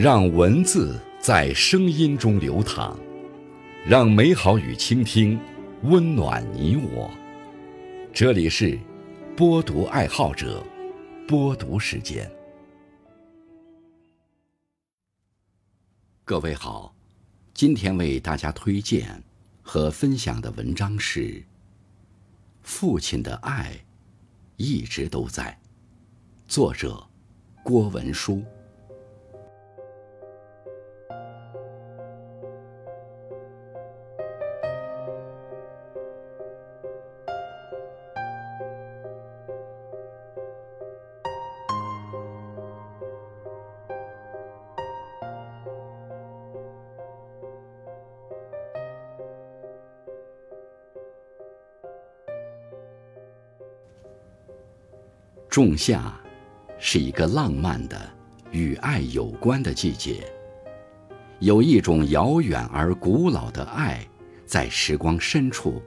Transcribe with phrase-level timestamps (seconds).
[0.00, 2.96] 让文字在声音中流淌，
[3.84, 5.36] 让美好与倾听
[5.82, 7.10] 温暖你我。
[8.12, 8.78] 这里是
[9.36, 10.64] 播读爱好者
[11.26, 12.30] 播读时间。
[16.24, 16.94] 各位好，
[17.52, 19.20] 今天为大家推荐
[19.62, 21.22] 和分享的文章是
[22.62, 23.76] 《父亲的爱
[24.58, 25.58] 一直都在》，
[26.46, 27.04] 作者
[27.64, 28.44] 郭文书。
[55.48, 56.14] 仲夏，
[56.78, 57.98] 是一个浪漫的
[58.50, 60.22] 与爱有关的季节。
[61.38, 64.06] 有一种遥远而古老的爱，
[64.44, 65.82] 在时光深处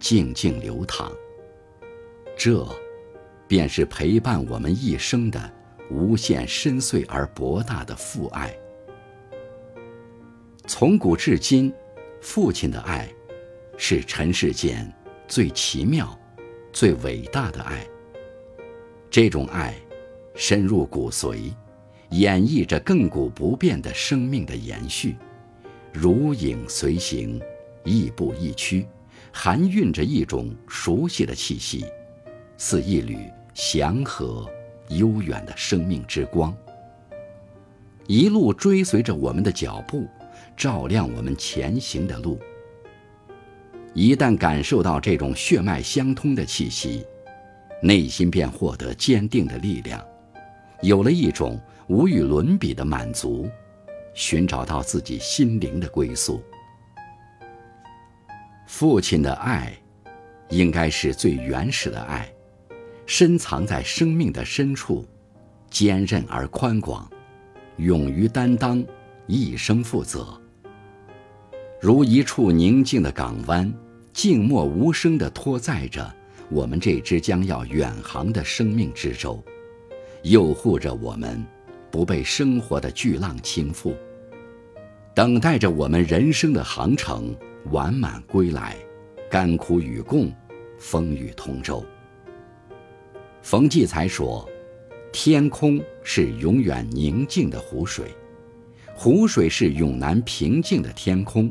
[0.00, 1.12] 静静流淌。
[2.36, 2.66] 这，
[3.46, 5.52] 便是陪伴我们一生的
[5.90, 8.52] 无限深邃而博大的父爱。
[10.66, 11.72] 从古至今，
[12.20, 13.08] 父亲的爱，
[13.76, 14.92] 是尘世间
[15.28, 16.18] 最奇妙、
[16.72, 17.86] 最伟大的爱。
[19.14, 19.72] 这种爱，
[20.34, 21.52] 深入骨髓，
[22.10, 25.14] 演绎着亘古不变的生命的延续，
[25.92, 27.40] 如影随形，
[27.84, 28.84] 亦步亦趋，
[29.32, 31.84] 含蕴着一种熟悉的气息，
[32.56, 33.16] 似一缕
[33.54, 34.50] 祥和
[34.88, 36.52] 悠远的生命之光，
[38.08, 40.08] 一路追随着我们的脚步，
[40.56, 42.36] 照亮我们前行的路。
[43.92, 47.06] 一旦感受到这种血脉相通的气息，
[47.84, 50.02] 内心便获得坚定的力量，
[50.80, 53.46] 有了一种无与伦比的满足，
[54.14, 56.42] 寻找到自己心灵的归宿。
[58.66, 59.70] 父亲的爱，
[60.48, 62.26] 应该是最原始的爱，
[63.04, 65.06] 深藏在生命的深处，
[65.68, 67.06] 坚韧而宽广，
[67.76, 68.82] 勇于担当，
[69.26, 70.40] 一生负责。
[71.82, 73.70] 如一处宁静的港湾，
[74.14, 76.10] 静默无声地托载着。
[76.50, 79.42] 我们这只将要远航的生命之舟，
[80.22, 81.44] 诱护着我们，
[81.90, 83.94] 不被生活的巨浪倾覆，
[85.14, 87.34] 等待着我们人生的航程
[87.70, 88.76] 完满归来，
[89.30, 90.32] 甘苦与共，
[90.78, 91.84] 风雨同舟。
[93.42, 94.48] 冯骥才说
[95.12, 98.06] ：“天空是永远宁静的湖水，
[98.94, 101.50] 湖水是永难平静的天空。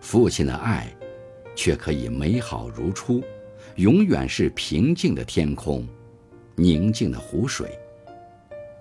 [0.00, 0.94] 父亲的爱，
[1.54, 3.22] 却可以美好如初。”
[3.76, 5.86] 永远是平静的天空，
[6.56, 7.78] 宁静的湖水，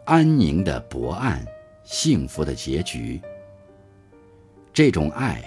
[0.06, 1.46] 安宁的泊岸，
[1.84, 3.22] 幸福的结局。
[4.74, 5.42] 这种爱，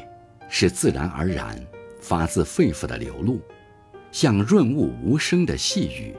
[0.49, 1.63] 是自然而然、
[2.01, 3.39] 发自肺腑的流露，
[4.11, 6.15] 像润物无声的细雨，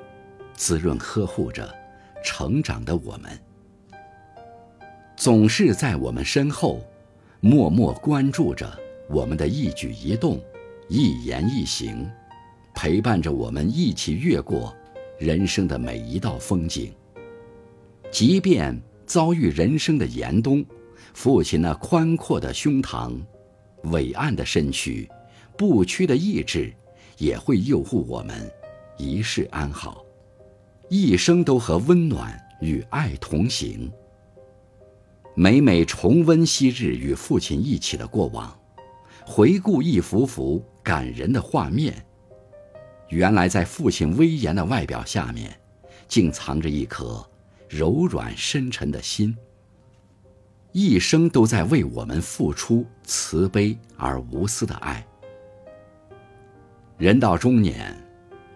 [0.54, 1.74] 滋润呵护着
[2.24, 3.32] 成长的我们，
[5.16, 6.80] 总是在我们身后，
[7.40, 8.72] 默默关注着
[9.10, 10.40] 我们的一举一动、
[10.90, 12.08] 一言一行。
[12.76, 14.76] 陪伴着我们一起越过
[15.18, 16.94] 人生的每一道风景。
[18.12, 20.64] 即便遭遇人生的严冬，
[21.14, 23.18] 父亲那宽阔的胸膛、
[23.86, 25.10] 伟岸的身躯、
[25.58, 26.74] 不屈的意志，
[27.18, 28.50] 也会佑护我们
[28.98, 30.06] 一世安好，
[30.90, 33.92] 一生都和温暖与爱同行。
[35.34, 38.58] 每每重温昔日与父亲一起的过往，
[39.26, 42.06] 回顾一幅幅感人的画面。
[43.10, 45.56] 原来，在父亲威严的外表下面，
[46.08, 47.26] 竟藏着一颗
[47.70, 49.36] 柔软深沉的心。
[50.72, 55.06] 一生都在为我们付出慈悲而无私的爱。
[56.98, 57.96] 人到中年，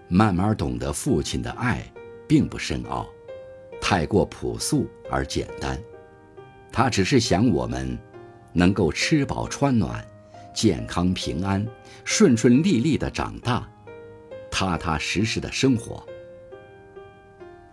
[0.08, 1.82] 慢慢懂得父亲的爱
[2.28, 3.08] 并不深奥，
[3.80, 5.80] 太过朴素而简单。
[6.72, 7.98] 他只是想我们
[8.52, 10.06] 能够吃饱穿暖，
[10.54, 11.66] 健康平安，
[12.04, 13.70] 顺顺利利的长大。
[14.52, 16.06] 踏踏实实的生活。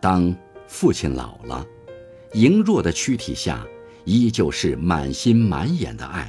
[0.01, 0.35] 当
[0.67, 1.67] 父亲老了，
[2.33, 3.67] 羸弱的躯体下，
[4.05, 6.29] 依旧是满心满眼的爱，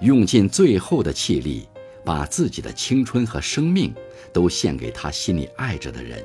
[0.00, 1.68] 用尽最后的气力，
[2.04, 3.92] 把自己的青春和生命
[4.32, 6.24] 都献给他心里爱着的人。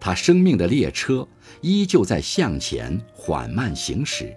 [0.00, 1.26] 他生命的列车
[1.60, 4.36] 依旧在向前缓慢行驶，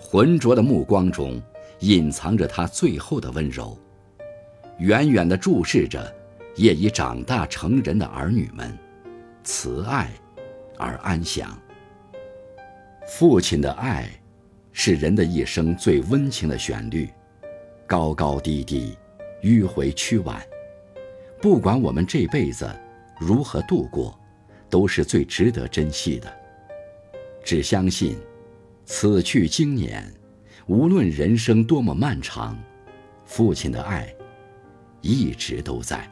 [0.00, 1.40] 浑浊的目光中
[1.80, 3.78] 隐藏着他最后的温柔，
[4.78, 6.12] 远远地注视着。
[6.54, 8.76] 也已长大成人的儿女们，
[9.42, 10.10] 慈爱
[10.78, 11.58] 而安详。
[13.08, 14.08] 父亲的爱
[14.72, 17.08] 是人的一生最温情的旋律，
[17.86, 18.96] 高高低低，
[19.42, 20.40] 迂回曲婉。
[21.40, 22.70] 不管我们这辈子
[23.18, 24.18] 如何度过，
[24.70, 26.32] 都是最值得珍惜的。
[27.42, 28.16] 只相信，
[28.84, 30.04] 此去经年，
[30.66, 32.56] 无论人生多么漫长，
[33.24, 34.14] 父亲的爱
[35.00, 36.08] 一直都在。